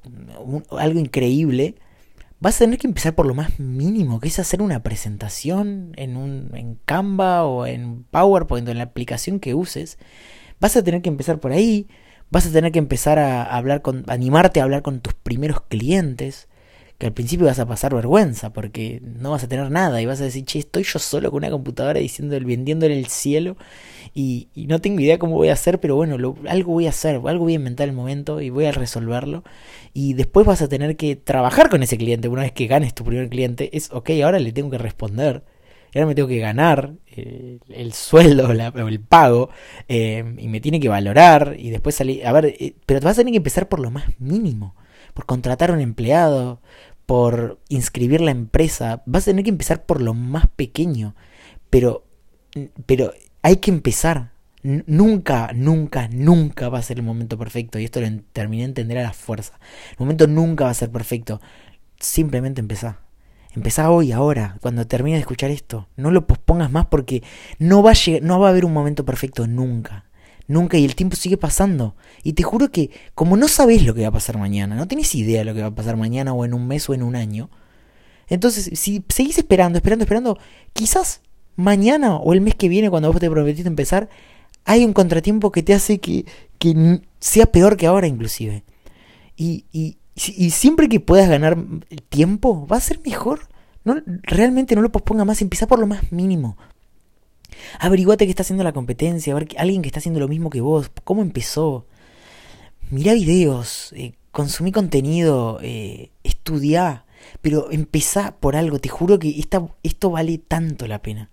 algo 0.76 0.98
increíble, 0.98 1.76
vas 2.40 2.56
a 2.56 2.64
tener 2.64 2.80
que 2.80 2.88
empezar 2.88 3.14
por 3.14 3.26
lo 3.26 3.34
más 3.34 3.60
mínimo, 3.60 4.18
que 4.18 4.26
es 4.26 4.40
hacer 4.40 4.60
una 4.60 4.82
presentación 4.82 5.92
en, 5.94 6.16
un, 6.16 6.50
en 6.54 6.80
Canva 6.84 7.44
o 7.44 7.64
en 7.64 8.02
PowerPoint 8.02 8.66
o 8.66 8.72
en 8.72 8.78
la 8.78 8.84
aplicación 8.84 9.38
que 9.38 9.54
uses. 9.54 9.98
Vas 10.58 10.76
a 10.76 10.82
tener 10.82 11.00
que 11.00 11.10
empezar 11.10 11.38
por 11.38 11.52
ahí, 11.52 11.86
vas 12.28 12.44
a 12.44 12.50
tener 12.50 12.72
que 12.72 12.80
empezar 12.80 13.20
a 13.20 13.44
hablar 13.44 13.82
con, 13.82 14.02
animarte 14.08 14.58
a 14.58 14.64
hablar 14.64 14.82
con 14.82 14.98
tus 14.98 15.14
primeros 15.14 15.60
clientes 15.60 16.48
que 16.98 17.06
al 17.06 17.12
principio 17.12 17.46
vas 17.46 17.60
a 17.60 17.66
pasar 17.66 17.94
vergüenza 17.94 18.52
porque 18.52 19.00
no 19.02 19.30
vas 19.30 19.44
a 19.44 19.48
tener 19.48 19.70
nada 19.70 20.02
y 20.02 20.06
vas 20.06 20.20
a 20.20 20.24
decir, 20.24 20.44
che, 20.44 20.58
estoy 20.58 20.82
yo 20.82 20.98
solo 20.98 21.30
con 21.30 21.38
una 21.38 21.50
computadora 21.50 22.00
diciendo, 22.00 22.36
vendiendo 22.44 22.86
en 22.86 22.92
el 22.92 23.06
cielo 23.06 23.56
y, 24.14 24.48
no 24.68 24.80
tengo 24.80 25.00
idea 25.00 25.18
cómo 25.18 25.36
voy 25.36 25.48
a 25.48 25.52
hacer, 25.52 25.80
pero 25.80 25.94
bueno, 25.94 26.16
algo 26.48 26.72
voy 26.72 26.86
a 26.86 26.90
hacer, 26.90 27.20
algo 27.24 27.44
voy 27.44 27.52
a 27.52 27.56
inventar 27.56 27.88
el 27.88 27.94
momento 27.94 28.40
y 28.40 28.50
voy 28.50 28.66
a 28.66 28.72
resolverlo. 28.72 29.44
Y 29.94 30.14
después 30.14 30.46
vas 30.46 30.60
a 30.60 30.68
tener 30.68 30.96
que 30.96 31.16
trabajar 31.16 31.70
con 31.70 31.82
ese 31.82 31.96
cliente. 31.96 32.28
Una 32.28 32.42
vez 32.42 32.52
que 32.52 32.66
ganes 32.66 32.94
tu 32.94 33.04
primer 33.04 33.28
cliente, 33.28 33.76
es, 33.76 33.90
ok, 33.92 34.10
ahora 34.24 34.38
le 34.40 34.52
tengo 34.52 34.70
que 34.70 34.78
responder. 34.78 35.44
Ahora 35.94 36.06
me 36.06 36.14
tengo 36.14 36.28
que 36.28 36.38
ganar 36.38 36.94
eh, 37.06 37.58
el 37.68 37.92
sueldo 37.94 38.48
o 38.48 38.88
el 38.88 39.00
pago 39.00 39.50
eh, 39.88 40.34
y 40.36 40.48
me 40.48 40.60
tiene 40.60 40.80
que 40.80 40.88
valorar 40.88 41.56
y 41.58 41.70
después 41.70 41.94
salir. 41.94 42.26
A 42.26 42.32
ver, 42.32 42.46
eh, 42.46 42.74
pero 42.84 43.00
te 43.00 43.06
vas 43.06 43.16
a 43.16 43.20
tener 43.20 43.32
que 43.32 43.38
empezar 43.38 43.68
por 43.68 43.80
lo 43.80 43.90
más 43.90 44.04
mínimo 44.18 44.74
por 45.18 45.26
contratar 45.26 45.70
a 45.70 45.72
un 45.72 45.80
empleado, 45.80 46.60
por 47.04 47.58
inscribir 47.68 48.20
la 48.20 48.30
empresa, 48.30 49.02
vas 49.04 49.24
a 49.24 49.32
tener 49.32 49.42
que 49.42 49.50
empezar 49.50 49.84
por 49.84 50.00
lo 50.00 50.14
más 50.14 50.46
pequeño, 50.46 51.16
pero, 51.70 52.04
pero 52.86 53.12
hay 53.42 53.56
que 53.56 53.72
empezar. 53.72 54.30
nunca, 54.62 55.50
nunca, 55.56 56.06
nunca 56.06 56.68
va 56.68 56.78
a 56.78 56.82
ser 56.82 56.98
el 56.98 57.02
momento 57.02 57.36
perfecto, 57.36 57.80
y 57.80 57.84
esto 57.84 58.00
lo 58.00 58.06
terminé 58.32 58.62
de 58.62 58.68
entender 58.68 58.98
a 58.98 59.02
la 59.02 59.12
fuerza. 59.12 59.58
El 59.90 59.96
momento 59.98 60.28
nunca 60.28 60.66
va 60.66 60.70
a 60.70 60.74
ser 60.74 60.92
perfecto, 60.92 61.40
simplemente 61.98 62.60
empezá. 62.60 63.00
Empezá 63.56 63.90
hoy, 63.90 64.12
ahora, 64.12 64.56
cuando 64.60 64.86
termines 64.86 65.16
de 65.18 65.22
escuchar 65.22 65.50
esto. 65.50 65.88
No 65.96 66.12
lo 66.12 66.28
pospongas 66.28 66.70
más 66.70 66.86
porque 66.86 67.24
no 67.58 67.82
va 67.82 67.90
a, 67.90 67.94
no 68.22 68.38
va 68.38 68.46
a 68.46 68.50
haber 68.50 68.64
un 68.64 68.72
momento 68.72 69.04
perfecto 69.04 69.48
nunca. 69.48 70.04
Nunca 70.48 70.78
y 70.78 70.84
el 70.84 70.96
tiempo 70.96 71.14
sigue 71.14 71.36
pasando. 71.36 71.94
Y 72.24 72.32
te 72.32 72.42
juro 72.42 72.72
que 72.72 72.90
como 73.14 73.36
no 73.36 73.46
sabes 73.46 73.84
lo 73.84 73.94
que 73.94 74.02
va 74.02 74.08
a 74.08 74.12
pasar 74.12 74.38
mañana, 74.38 74.74
no 74.74 74.88
tenés 74.88 75.14
idea 75.14 75.40
de 75.40 75.44
lo 75.44 75.54
que 75.54 75.60
va 75.60 75.68
a 75.68 75.74
pasar 75.74 75.96
mañana 75.96 76.32
o 76.32 76.44
en 76.44 76.54
un 76.54 76.66
mes 76.66 76.88
o 76.88 76.94
en 76.94 77.04
un 77.04 77.14
año, 77.14 77.50
entonces 78.26 78.70
si 78.78 79.04
seguís 79.08 79.38
esperando, 79.38 79.78
esperando, 79.78 80.02
esperando, 80.04 80.38
quizás 80.72 81.20
mañana 81.56 82.16
o 82.16 82.32
el 82.32 82.40
mes 82.40 82.54
que 82.54 82.68
viene 82.68 82.90
cuando 82.90 83.12
vos 83.12 83.20
te 83.20 83.30
prometiste 83.30 83.68
empezar, 83.68 84.08
hay 84.64 84.84
un 84.84 84.92
contratiempo 84.92 85.52
que 85.52 85.62
te 85.62 85.74
hace 85.74 85.98
que, 85.98 86.26
que 86.58 87.00
sea 87.20 87.46
peor 87.46 87.76
que 87.76 87.86
ahora 87.86 88.06
inclusive. 88.06 88.64
Y, 89.36 89.66
y, 89.72 89.98
y 90.14 90.50
siempre 90.50 90.88
que 90.88 91.00
puedas 91.00 91.28
ganar 91.28 91.56
tiempo, 92.08 92.66
va 92.66 92.76
a 92.76 92.80
ser 92.80 93.00
mejor. 93.04 93.48
No, 93.84 93.96
realmente 94.22 94.74
no 94.74 94.82
lo 94.82 94.92
posponga 94.92 95.24
más, 95.24 95.40
empieza 95.40 95.66
por 95.66 95.78
lo 95.78 95.86
más 95.86 96.12
mínimo. 96.12 96.58
Averiguate 97.78 98.24
qué 98.24 98.30
está 98.30 98.42
haciendo 98.42 98.64
la 98.64 98.72
competencia, 98.72 99.32
a 99.32 99.38
ver 99.38 99.48
alguien 99.58 99.82
que 99.82 99.88
está 99.88 99.98
haciendo 99.98 100.20
lo 100.20 100.28
mismo 100.28 100.50
que 100.50 100.60
vos, 100.60 100.90
cómo 101.04 101.22
empezó. 101.22 101.86
Mirá 102.90 103.14
videos, 103.14 103.92
eh, 103.96 104.14
consumí 104.30 104.72
contenido, 104.72 105.58
eh, 105.62 106.10
estudiá, 106.22 107.04
pero 107.42 107.70
empezá 107.70 108.36
por 108.38 108.56
algo, 108.56 108.78
te 108.78 108.88
juro 108.88 109.18
que 109.18 109.38
esta, 109.38 109.66
esto 109.82 110.10
vale 110.10 110.38
tanto 110.38 110.86
la 110.86 111.02
pena. 111.02 111.30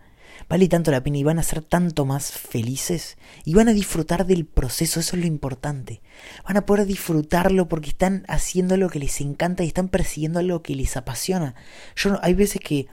Vale 0.47 0.67
tanto 0.67 0.91
la 0.91 1.01
pena 1.01 1.17
y 1.17 1.23
van 1.23 1.39
a 1.39 1.43
ser 1.43 1.63
tanto 1.63 2.05
más 2.05 2.31
felices 2.31 3.17
y 3.45 3.55
van 3.55 3.67
a 3.67 3.73
disfrutar 3.73 4.27
del 4.27 4.45
proceso, 4.45 4.99
eso 4.99 5.15
es 5.15 5.21
lo 5.21 5.27
importante. 5.27 6.01
Van 6.45 6.57
a 6.57 6.65
poder 6.65 6.85
disfrutarlo 6.85 7.67
porque 7.67 7.89
están 7.89 8.25
haciendo 8.27 8.77
lo 8.77 8.89
que 8.89 8.99
les 8.99 9.21
encanta 9.21 9.63
y 9.63 9.67
están 9.67 9.87
persiguiendo 9.87 10.39
algo 10.39 10.61
que 10.61 10.75
les 10.75 10.97
apasiona. 10.97 11.55
Yo 11.95 12.19
hay 12.21 12.35
veces 12.35 12.61
que, 12.61 12.87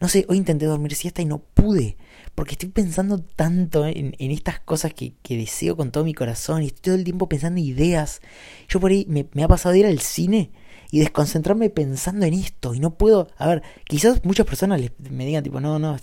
no 0.00 0.08
sé, 0.08 0.26
hoy 0.28 0.36
intenté 0.36 0.66
dormir 0.66 0.94
siesta 0.94 1.22
y 1.22 1.24
no 1.24 1.38
pude 1.38 1.96
porque 2.38 2.52
estoy 2.52 2.68
pensando 2.68 3.18
tanto 3.18 3.84
en, 3.84 4.14
estas 4.20 4.60
cosas 4.60 4.94
que, 4.94 5.12
deseo 5.28 5.76
con 5.76 5.90
todo 5.90 6.04
mi 6.04 6.14
corazón 6.14 6.62
y 6.62 6.66
estoy 6.66 6.82
todo 6.82 6.94
el 6.94 7.02
tiempo 7.02 7.28
pensando 7.28 7.58
ideas. 7.58 8.22
Yo 8.68 8.78
por 8.78 8.92
ahí 8.92 9.08
me, 9.08 9.42
ha 9.42 9.48
pasado 9.48 9.72
de 9.72 9.80
ir 9.80 9.86
al 9.86 9.98
cine 9.98 10.52
y 10.92 11.00
desconcentrarme 11.00 11.68
pensando 11.68 12.26
en 12.26 12.34
esto 12.34 12.74
y 12.74 12.78
no 12.78 12.94
puedo, 12.94 13.26
a 13.38 13.48
ver, 13.48 13.64
quizás 13.88 14.24
muchas 14.24 14.46
personas 14.46 14.80
me 15.10 15.26
digan 15.26 15.42
tipo, 15.42 15.58
no, 15.58 15.80
no, 15.80 15.96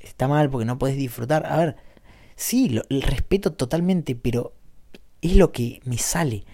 está 0.00 0.28
mal 0.28 0.48
porque 0.48 0.64
no 0.64 0.78
puedes 0.78 0.96
disfrutar. 0.96 1.44
A 1.46 1.56
ver, 1.56 1.76
sí, 2.36 2.68
lo, 2.68 2.82
respeto 2.88 3.52
totalmente, 3.54 4.14
pero 4.14 4.52
es 5.22 5.34
lo 5.34 5.50
que 5.50 5.80
me 5.84 5.98
sale 5.98 6.44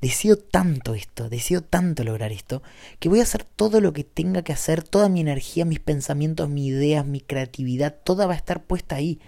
deseo 0.00 0.36
tanto 0.36 0.94
esto, 0.94 1.28
deseo 1.28 1.62
tanto 1.62 2.04
lograr 2.04 2.32
esto, 2.32 2.62
que 2.98 3.08
voy 3.08 3.20
a 3.20 3.24
hacer 3.24 3.44
todo 3.44 3.80
lo 3.80 3.92
que 3.92 4.04
tenga 4.04 4.42
que 4.42 4.52
hacer, 4.52 4.82
toda 4.82 5.08
mi 5.08 5.20
energía, 5.20 5.64
mis 5.64 5.80
pensamientos, 5.80 6.48
mis 6.48 6.68
ideas, 6.68 7.04
mi 7.06 7.20
creatividad, 7.20 7.96
toda 8.02 8.26
va 8.26 8.34
a 8.34 8.36
estar 8.36 8.62
puesta 8.62 8.96
ahí. 8.96 9.20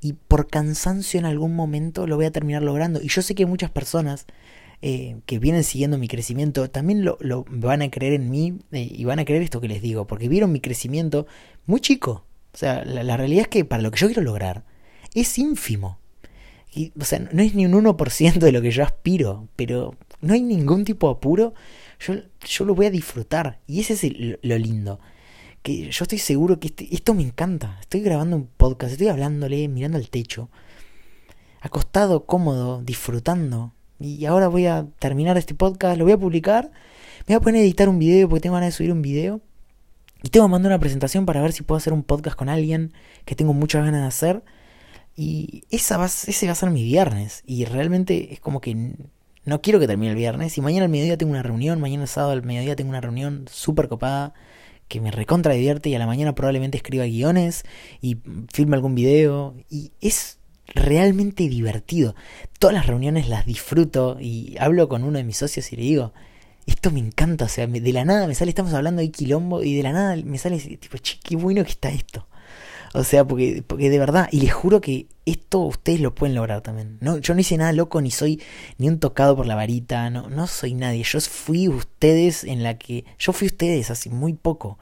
Y 0.00 0.14
por 0.14 0.48
cansancio 0.48 1.18
en 1.18 1.26
algún 1.26 1.54
momento 1.54 2.06
lo 2.06 2.16
voy 2.16 2.26
a 2.26 2.30
terminar 2.30 2.62
logrando. 2.62 3.00
Y 3.02 3.08
yo 3.08 3.22
sé 3.22 3.34
que 3.34 3.46
muchas 3.46 3.70
personas 3.70 4.26
eh, 4.82 5.16
que 5.24 5.38
vienen 5.38 5.64
siguiendo 5.64 5.96
mi 5.96 6.08
crecimiento 6.08 6.68
también 6.68 7.04
lo, 7.04 7.18
van 7.48 7.80
a 7.80 7.90
creer 7.90 8.12
en 8.12 8.30
mí 8.30 8.58
eh, 8.72 8.86
y 8.90 9.04
van 9.04 9.18
a 9.18 9.24
creer 9.24 9.42
esto 9.42 9.60
que 9.60 9.68
les 9.68 9.80
digo, 9.80 10.06
porque 10.06 10.28
vieron 10.28 10.52
mi 10.52 10.60
crecimiento 10.60 11.26
muy 11.64 11.80
chico. 11.80 12.26
O 12.52 12.56
sea, 12.56 12.84
la, 12.84 13.16
realidad 13.16 13.42
es 13.42 13.48
que 13.48 13.64
para 13.64 13.82
lo 13.82 13.90
que 13.90 13.98
yo 13.98 14.06
quiero 14.08 14.22
lograr 14.22 14.64
es 15.14 15.38
ínfimo. 15.38 15.98
O 17.00 17.04
sea, 17.04 17.20
no 17.20 17.42
es 17.42 17.54
ni 17.54 17.64
un 17.66 17.72
1% 17.72 18.38
de 18.38 18.52
lo 18.52 18.60
que 18.60 18.72
yo 18.72 18.82
aspiro, 18.82 19.48
pero 19.56 19.96
no 20.24 20.34
hay 20.34 20.42
ningún 20.42 20.84
tipo 20.84 21.08
de 21.08 21.12
apuro, 21.12 21.54
yo, 22.00 22.14
yo 22.46 22.64
lo 22.64 22.74
voy 22.74 22.86
a 22.86 22.90
disfrutar. 22.90 23.60
Y 23.66 23.80
ese 23.80 23.94
es 23.94 24.38
lo 24.42 24.58
lindo. 24.58 25.00
Que 25.62 25.90
yo 25.90 26.04
estoy 26.04 26.18
seguro 26.18 26.60
que 26.60 26.68
este, 26.68 26.94
esto 26.94 27.14
me 27.14 27.22
encanta. 27.22 27.78
Estoy 27.80 28.00
grabando 28.00 28.36
un 28.36 28.46
podcast, 28.46 28.92
estoy 28.92 29.08
hablándole, 29.08 29.68
mirando 29.68 29.98
al 29.98 30.10
techo, 30.10 30.50
acostado, 31.60 32.26
cómodo, 32.26 32.82
disfrutando. 32.82 33.72
Y 34.00 34.24
ahora 34.26 34.48
voy 34.48 34.66
a 34.66 34.86
terminar 34.98 35.38
este 35.38 35.54
podcast, 35.54 35.98
lo 35.98 36.04
voy 36.04 36.12
a 36.12 36.18
publicar. 36.18 36.70
Me 37.26 37.34
voy 37.34 37.36
a 37.36 37.40
poner 37.40 37.60
a 37.60 37.64
editar 37.64 37.88
un 37.88 37.98
video 37.98 38.28
porque 38.28 38.42
tengo 38.42 38.54
ganas 38.54 38.68
de 38.68 38.76
subir 38.76 38.92
un 38.92 39.02
video. 39.02 39.40
Y 40.22 40.30
tengo 40.30 40.46
que 40.46 40.52
mandar 40.52 40.72
una 40.72 40.80
presentación 40.80 41.26
para 41.26 41.42
ver 41.42 41.52
si 41.52 41.62
puedo 41.62 41.76
hacer 41.76 41.92
un 41.92 42.02
podcast 42.02 42.36
con 42.36 42.48
alguien 42.48 42.92
que 43.24 43.34
tengo 43.34 43.52
muchas 43.52 43.84
ganas 43.84 44.00
de 44.02 44.06
hacer. 44.06 44.44
Y 45.16 45.64
esa 45.70 45.96
va, 45.96 46.06
ese 46.06 46.46
va 46.46 46.52
a 46.52 46.56
ser 46.56 46.70
mi 46.70 46.82
viernes. 46.82 47.42
Y 47.46 47.64
realmente 47.66 48.32
es 48.32 48.40
como 48.40 48.60
que 48.60 48.96
no 49.44 49.60
quiero 49.60 49.80
que 49.80 49.86
termine 49.86 50.10
el 50.12 50.16
viernes. 50.16 50.56
Y 50.56 50.60
mañana 50.60 50.84
al 50.84 50.90
mediodía 50.90 51.18
tengo 51.18 51.32
una 51.32 51.42
reunión. 51.42 51.80
Mañana 51.80 52.06
sábado 52.06 52.32
al 52.32 52.42
mediodía 52.42 52.76
tengo 52.76 52.90
una 52.90 53.00
reunión 53.00 53.46
súper 53.50 53.88
copada. 53.88 54.34
Que 54.88 55.00
me 55.00 55.10
recontra 55.10 55.54
divierte. 55.54 55.88
Y 55.88 55.94
a 55.94 55.98
la 55.98 56.06
mañana 56.06 56.34
probablemente 56.34 56.76
escriba 56.76 57.04
guiones. 57.04 57.64
Y 58.00 58.18
filme 58.52 58.76
algún 58.76 58.94
video. 58.94 59.54
Y 59.68 59.92
es 60.00 60.38
realmente 60.74 61.48
divertido. 61.48 62.14
Todas 62.58 62.74
las 62.74 62.86
reuniones 62.86 63.28
las 63.28 63.46
disfruto. 63.46 64.18
Y 64.20 64.56
hablo 64.58 64.88
con 64.88 65.04
uno 65.04 65.18
de 65.18 65.24
mis 65.24 65.36
socios 65.36 65.72
y 65.72 65.76
le 65.76 65.82
digo. 65.82 66.12
Esto 66.66 66.90
me 66.90 66.98
encanta, 66.98 67.44
o 67.44 67.48
sea, 67.48 67.66
de 67.66 67.92
la 67.92 68.06
nada 68.06 68.26
me 68.26 68.34
sale, 68.34 68.48
estamos 68.48 68.72
hablando 68.72 69.02
de 69.02 69.10
quilombo 69.10 69.62
y 69.62 69.76
de 69.76 69.82
la 69.82 69.92
nada 69.92 70.16
me 70.24 70.38
sale 70.38 70.58
tipo, 70.58 70.96
che, 70.96 71.18
qué 71.22 71.36
bueno 71.36 71.62
que 71.62 71.72
está 71.72 71.90
esto. 71.90 72.26
O 72.96 73.02
sea, 73.02 73.26
porque, 73.26 73.64
porque 73.66 73.90
de 73.90 73.98
verdad, 73.98 74.28
y 74.30 74.40
les 74.40 74.52
juro 74.52 74.80
que 74.80 75.08
esto 75.26 75.58
ustedes 75.58 76.00
lo 76.00 76.14
pueden 76.14 76.36
lograr 76.36 76.60
también. 76.60 76.96
No, 77.00 77.18
yo 77.18 77.34
no 77.34 77.40
hice 77.40 77.56
nada 77.56 77.72
loco, 77.72 78.00
ni 78.00 78.12
soy 78.12 78.40
ni 78.78 78.88
un 78.88 79.00
tocado 79.00 79.34
por 79.34 79.46
la 79.46 79.56
varita, 79.56 80.08
no, 80.10 80.30
no 80.30 80.46
soy 80.46 80.74
nadie. 80.74 81.02
Yo 81.02 81.20
fui 81.20 81.66
ustedes 81.66 82.44
en 82.44 82.62
la 82.62 82.78
que. 82.78 83.04
Yo 83.18 83.32
fui 83.32 83.48
ustedes 83.48 83.90
hace 83.90 84.10
muy 84.10 84.34
poco. 84.34 84.78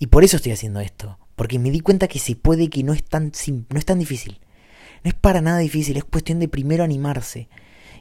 Y 0.00 0.08
por 0.08 0.24
eso 0.24 0.36
estoy 0.36 0.50
haciendo 0.50 0.80
esto. 0.80 1.16
Porque 1.36 1.60
me 1.60 1.70
di 1.70 1.78
cuenta 1.78 2.08
que 2.08 2.18
se 2.18 2.34
puede, 2.34 2.68
que 2.68 2.82
no 2.82 2.92
es 2.92 3.04
tan 3.04 3.30
no 3.68 3.78
es 3.78 3.84
tan 3.84 4.00
difícil. 4.00 4.40
No 5.04 5.10
es 5.10 5.14
para 5.14 5.40
nada 5.40 5.58
difícil, 5.58 5.96
es 5.96 6.04
cuestión 6.04 6.40
de 6.40 6.48
primero 6.48 6.82
animarse. 6.82 7.48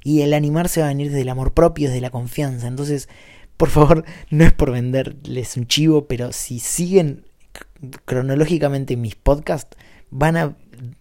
Y 0.04 0.22
el 0.22 0.34
animarse 0.34 0.80
va 0.80 0.88
a 0.88 0.90
venir 0.90 1.10
desde 1.10 1.22
el 1.22 1.30
amor 1.30 1.54
propio, 1.54 1.90
desde 1.90 2.02
la 2.02 2.10
confianza. 2.10 2.66
Entonces, 2.66 3.08
por 3.56 3.70
favor, 3.70 4.04
no 4.32 4.46
es 4.46 4.52
por 4.52 4.72
venderles 4.72 5.58
un 5.58 5.68
chivo, 5.68 6.08
pero 6.08 6.32
si 6.32 6.58
siguen 6.58 7.24
cronológicamente 8.06 8.98
mis 8.98 9.16
podcasts, 9.16 9.78
van 10.10 10.38
a, 10.38 10.56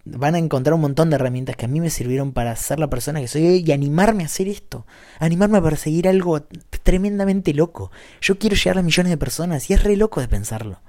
van 0.04 0.34
a 0.34 0.38
encontrar 0.38 0.74
un 0.74 0.80
montón 0.80 1.10
de 1.10 1.16
herramientas 1.16 1.56
que 1.56 1.66
a 1.66 1.68
mí 1.68 1.80
me 1.80 1.90
sirvieron 1.90 2.32
para 2.32 2.56
ser 2.56 2.80
la 2.80 2.90
persona 2.90 3.20
que 3.20 3.28
soy 3.28 3.62
y 3.66 3.72
animarme 3.72 4.22
a 4.22 4.26
hacer 4.26 4.48
esto, 4.48 4.86
animarme 5.18 5.58
a 5.58 5.62
perseguir 5.62 6.08
algo 6.08 6.42
tremendamente 6.82 7.52
loco. 7.54 7.90
Yo 8.20 8.38
quiero 8.38 8.56
llegar 8.56 8.78
a 8.78 8.82
millones 8.82 9.10
de 9.10 9.18
personas 9.18 9.68
y 9.70 9.74
es 9.74 9.82
re 9.82 9.96
loco 9.96 10.20
de 10.20 10.28
pensarlo. 10.28 10.80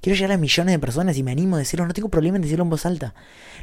Quiero 0.00 0.16
llegar 0.16 0.32
a 0.32 0.38
millones 0.38 0.72
de 0.72 0.78
personas 0.78 1.16
y 1.18 1.22
me 1.22 1.32
animo 1.32 1.56
a 1.56 1.58
decirlo, 1.58 1.86
no 1.86 1.92
tengo 1.92 2.08
problema 2.08 2.36
en 2.36 2.42
decirlo 2.42 2.62
en 2.64 2.70
voz 2.70 2.86
alta. 2.86 3.14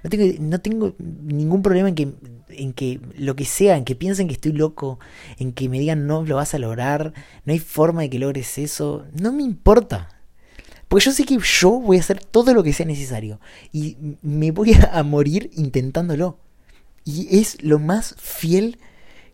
No 0.03 0.09
tengo, 0.09 0.37
no 0.39 0.59
tengo 0.59 0.95
ningún 0.99 1.61
problema 1.61 1.89
en 1.89 1.95
que, 1.95 2.13
en 2.49 2.73
que 2.73 2.99
lo 3.17 3.35
que 3.35 3.45
sea, 3.45 3.77
en 3.77 3.85
que 3.85 3.95
piensen 3.95 4.27
que 4.27 4.33
estoy 4.33 4.51
loco, 4.51 4.99
en 5.37 5.53
que 5.53 5.69
me 5.69 5.79
digan 5.79 6.07
no 6.07 6.23
lo 6.23 6.35
vas 6.35 6.53
a 6.53 6.59
lograr, 6.59 7.13
no 7.45 7.53
hay 7.53 7.59
forma 7.59 8.01
de 8.01 8.09
que 8.09 8.19
logres 8.19 8.57
eso. 8.57 9.05
No 9.13 9.31
me 9.31 9.43
importa. 9.43 10.14
Porque 10.87 11.05
yo 11.05 11.11
sé 11.11 11.25
que 11.25 11.37
yo 11.37 11.71
voy 11.71 11.97
a 11.97 12.01
hacer 12.01 12.23
todo 12.23 12.53
lo 12.53 12.63
que 12.63 12.73
sea 12.73 12.85
necesario. 12.85 13.39
Y 13.71 13.97
me 14.21 14.51
voy 14.51 14.75
a 14.91 15.03
morir 15.03 15.49
intentándolo. 15.53 16.39
Y 17.03 17.39
es 17.39 17.61
lo 17.63 17.79
más 17.79 18.15
fiel 18.17 18.79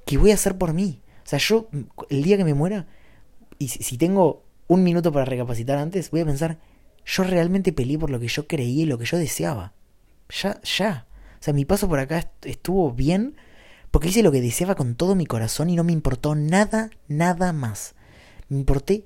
que 0.06 0.18
voy 0.18 0.32
a 0.32 0.36
hacer 0.36 0.58
por 0.58 0.74
mí. 0.74 1.02
O 1.26 1.30
sea, 1.32 1.40
yo, 1.40 1.70
el 2.10 2.24
día 2.24 2.38
que 2.38 2.44
me 2.44 2.54
muera, 2.54 2.88
y 3.58 3.70
si 3.70 3.98
tengo 3.98 4.44
un 4.68 4.84
minuto 4.84 5.12
para 5.12 5.26
recapacitar 5.26 5.78
antes, 5.78 6.12
voy 6.12 6.22
a 6.22 6.26
pensar, 6.26 6.60
yo 7.06 7.24
realmente 7.24 7.74
peleé 7.74 7.98
por 7.98 8.10
lo 8.10 8.20
que 8.20 8.28
yo 8.28 8.48
creía 8.48 8.84
y 8.84 8.88
lo 8.88 8.98
que 8.98 9.06
yo 9.06 9.18
deseaba. 9.18 9.74
Ya, 10.30 10.60
ya. 10.64 11.08
O 11.40 11.44
sea, 11.44 11.54
mi 11.54 11.66
paso 11.66 11.88
por 11.88 12.00
acá 12.00 12.32
estuvo 12.44 12.92
bien 12.92 13.36
porque 13.92 14.08
hice 14.08 14.24
lo 14.24 14.32
que 14.32 14.42
deseaba 14.42 14.76
con 14.76 14.96
todo 14.96 15.16
mi 15.16 15.26
corazón 15.26 15.70
y 15.70 15.76
no 15.76 15.84
me 15.84 15.92
importó 15.92 16.36
nada, 16.36 16.90
nada 17.08 17.52
más. 17.52 17.94
Me 18.48 18.58
importé, 18.58 19.06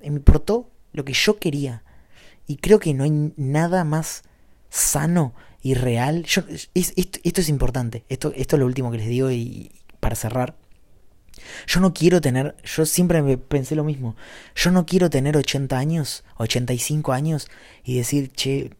me 0.00 0.06
importó 0.06 0.70
lo 0.92 1.04
que 1.04 1.12
yo 1.12 1.38
quería. 1.38 1.82
Y 2.46 2.56
creo 2.56 2.78
que 2.78 2.94
no 2.94 3.04
hay 3.04 3.32
nada 3.36 3.84
más 3.84 4.22
sano 4.68 5.34
y 5.62 5.74
real. 5.74 6.24
Yo, 6.24 6.42
esto, 6.74 7.20
es 7.22 7.48
importante. 7.48 8.04
Esto, 8.08 8.32
esto 8.34 8.56
es 8.56 8.60
lo 8.60 8.66
último 8.66 8.90
que 8.90 8.98
les 8.98 9.08
digo 9.08 9.30
y 9.30 9.72
para 10.00 10.16
cerrar. 10.16 10.56
Yo 11.66 11.80
no 11.80 11.94
quiero 11.94 12.20
tener, 12.20 12.56
yo 12.64 12.86
siempre 12.86 13.22
me 13.22 13.38
pensé 13.38 13.74
lo 13.74 13.84
mismo. 13.84 14.16
Yo 14.54 14.70
no 14.70 14.86
quiero 14.86 15.10
tener 15.10 15.36
80 15.36 15.76
años, 15.78 16.24
85 16.36 17.12
años 17.12 17.48
y 17.84 17.96
decir, 17.96 18.32
che, 18.32 18.70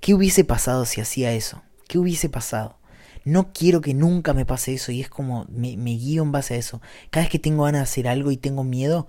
¿qué 0.00 0.14
hubiese 0.14 0.44
pasado 0.44 0.84
si 0.84 1.00
hacía 1.00 1.32
eso? 1.32 1.62
¿Qué 1.88 1.98
hubiese 1.98 2.28
pasado? 2.28 2.78
No 3.24 3.52
quiero 3.52 3.80
que 3.80 3.92
nunca 3.92 4.32
me 4.32 4.46
pase 4.46 4.74
eso 4.74 4.92
y 4.92 5.00
es 5.00 5.10
como 5.10 5.46
me, 5.50 5.76
me 5.76 5.90
guío 5.90 6.22
en 6.22 6.32
base 6.32 6.54
a 6.54 6.58
eso. 6.58 6.80
Cada 7.10 7.24
vez 7.24 7.30
que 7.30 7.38
tengo 7.38 7.64
ganas 7.64 7.80
de 7.80 7.84
hacer 7.84 8.08
algo 8.08 8.30
y 8.30 8.36
tengo 8.36 8.64
miedo, 8.64 9.08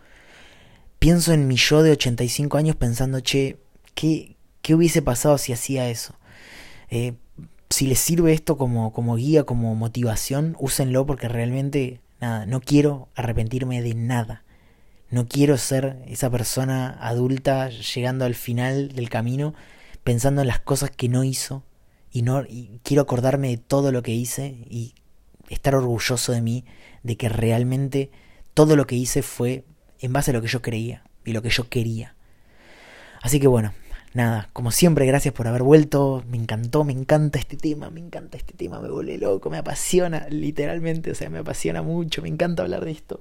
pienso 1.01 1.33
en 1.33 1.47
mi 1.47 1.55
yo 1.55 1.81
de 1.81 1.93
85 1.93 2.59
años 2.59 2.75
pensando, 2.75 3.21
che, 3.21 3.57
¿qué, 3.95 4.35
qué 4.61 4.75
hubiese 4.75 5.01
pasado 5.01 5.39
si 5.39 5.51
hacía 5.51 5.89
eso? 5.89 6.13
Eh, 6.91 7.13
si 7.71 7.87
les 7.87 7.97
sirve 7.97 8.33
esto 8.33 8.55
como, 8.55 8.93
como 8.93 9.15
guía, 9.15 9.43
como 9.43 9.73
motivación, 9.73 10.55
úsenlo 10.59 11.07
porque 11.07 11.27
realmente, 11.27 12.01
nada, 12.19 12.45
no 12.45 12.61
quiero 12.61 13.09
arrepentirme 13.15 13.81
de 13.81 13.95
nada. 13.95 14.43
No 15.09 15.27
quiero 15.27 15.57
ser 15.57 16.03
esa 16.05 16.29
persona 16.29 16.95
adulta 17.01 17.69
llegando 17.69 18.25
al 18.25 18.35
final 18.35 18.89
del 18.91 19.09
camino 19.09 19.55
pensando 20.03 20.41
en 20.41 20.47
las 20.47 20.59
cosas 20.59 20.91
que 20.91 21.09
no 21.09 21.23
hizo 21.23 21.63
y 22.11 22.21
no 22.21 22.43
y 22.43 22.79
quiero 22.83 23.01
acordarme 23.01 23.49
de 23.49 23.57
todo 23.57 23.91
lo 23.91 24.03
que 24.03 24.11
hice 24.11 24.55
y 24.69 24.93
estar 25.49 25.73
orgulloso 25.73 26.31
de 26.31 26.41
mí, 26.41 26.63
de 27.01 27.17
que 27.17 27.27
realmente 27.27 28.11
todo 28.53 28.75
lo 28.75 28.85
que 28.85 28.95
hice 28.97 29.23
fue 29.23 29.65
en 30.01 30.13
base 30.13 30.31
a 30.31 30.33
lo 30.33 30.41
que 30.41 30.47
yo 30.47 30.61
creía 30.61 31.03
y 31.25 31.33
lo 31.33 31.41
que 31.41 31.49
yo 31.49 31.69
quería. 31.69 32.15
Así 33.21 33.39
que 33.39 33.47
bueno, 33.47 33.73
nada, 34.13 34.49
como 34.53 34.71
siempre, 34.71 35.05
gracias 35.05 35.33
por 35.33 35.47
haber 35.47 35.63
vuelto. 35.63 36.23
Me 36.27 36.37
encantó, 36.37 36.83
me 36.83 36.93
encanta 36.93 37.39
este 37.39 37.57
tema, 37.57 37.89
me 37.89 37.99
encanta 37.99 38.37
este 38.37 38.53
tema, 38.53 38.79
me 38.79 38.89
volé 38.89 39.17
loco, 39.17 39.49
me 39.49 39.57
apasiona, 39.57 40.27
literalmente, 40.29 41.11
o 41.11 41.15
sea, 41.15 41.29
me 41.29 41.39
apasiona 41.39 41.81
mucho, 41.81 42.21
me 42.21 42.29
encanta 42.29 42.63
hablar 42.63 42.85
de 42.85 42.91
esto. 42.91 43.19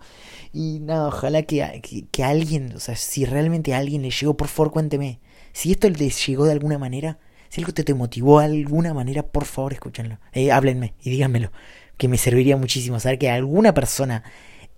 Y 0.53 0.81
nada, 0.81 1.09
ojalá 1.09 1.43
que, 1.43 1.83
que, 2.11 2.25
alguien, 2.25 2.73
o 2.75 2.81
sea, 2.81 2.97
si 2.97 3.25
realmente 3.25 3.75
a 3.75 3.79
alguien 3.79 4.03
le 4.03 4.11
llegó, 4.11 4.37
por 4.37 4.49
favor, 4.49 4.73
cuénteme. 4.73 5.21
Si 5.53 5.73
esto 5.73 5.89
le 5.89 6.11
llegó 6.11 6.45
de 6.45 6.53
alguna 6.53 6.79
manera, 6.79 7.19
si 7.49 7.61
algo 7.61 7.73
te, 7.73 7.85
te 7.85 7.95
motivó 7.95 8.41
de 8.41 8.47
alguna 8.47 8.95
manera, 8.95 9.23
por 9.25 9.45
favor, 9.45 9.73
escúchenlo. 9.73 10.19
Eh, 10.33 10.53
háblenme 10.53 10.95
y 11.03 11.11
díganmelo, 11.11 11.51
que 11.97 12.09
me 12.09 12.17
serviría 12.17 12.57
muchísimo 12.57 13.01
saber 13.01 13.19
que 13.19 13.29
alguna 13.29 13.75
persona 13.75 14.23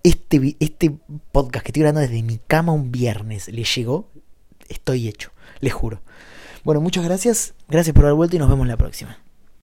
este, 0.03 0.57
este 0.59 0.91
podcast 1.31 1.63
que 1.63 1.69
estoy 1.69 1.81
grabando 1.81 2.01
desde 2.01 2.21
mi 2.23 2.37
cama 2.37 2.73
un 2.73 2.91
viernes 2.91 3.47
le 3.47 3.63
llegó, 3.63 4.11
estoy 4.69 5.07
hecho 5.07 5.33
les 5.63 5.73
juro. 5.73 6.01
Bueno, 6.63 6.81
muchas 6.81 7.03
gracias, 7.03 7.53
gracias 7.67 7.93
por 7.93 8.05
haber 8.05 8.15
vuelto 8.15 8.35
y 8.35 8.39
nos 8.39 8.49
vemos 8.49 8.67
la 8.67 8.77
próxima. 8.77 9.22